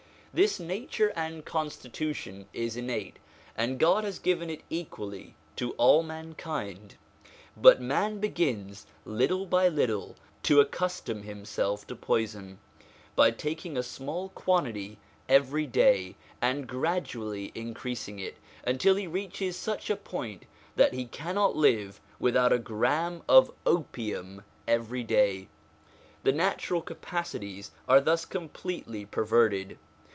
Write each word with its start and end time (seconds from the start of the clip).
This 0.33 0.61
nature 0.61 1.11
and 1.13 1.43
constitution 1.43 2.47
is 2.53 2.77
innate, 2.77 3.17
and 3.57 3.77
God 3.77 4.05
has 4.05 4.17
given 4.17 4.49
it 4.49 4.61
equally 4.69 5.35
to 5.57 5.71
all 5.73 6.03
mankind. 6.03 6.95
But 7.57 7.81
man 7.81 8.19
begins 8.21 8.87
little 9.03 9.45
by 9.45 9.67
little 9.67 10.15
to 10.43 10.61
accustom 10.61 11.23
himself 11.23 11.85
to 11.87 11.97
poison, 11.97 12.59
by 13.13 13.31
taking 13.31 13.75
a 13.75 13.83
small 13.83 14.29
quantity 14.29 14.99
each 15.29 15.71
day, 15.73 16.15
and 16.41 16.65
gradually 16.65 17.51
increasing 17.53 18.17
it, 18.17 18.37
until 18.65 18.95
he 18.95 19.07
reaches 19.07 19.57
such 19.57 19.89
a 19.89 19.97
point 19.97 20.43
that 20.77 20.93
he 20.93 21.07
cannot 21.07 21.57
live 21.57 21.99
without 22.21 22.53
a 22.53 22.57
gramme 22.57 23.21
of 23.27 23.51
opium 23.65 24.45
every 24.65 25.03
day. 25.03 25.49
The 26.23 26.31
natural 26.31 26.81
capacities 26.81 27.71
are 27.85 27.99
thus 27.99 28.23
completely 28.23 29.05
perverted. 29.05 29.77